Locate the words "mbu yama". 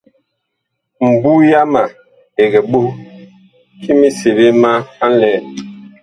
1.11-1.83